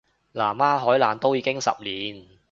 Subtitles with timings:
[0.31, 2.25] 南丫海難都已經十年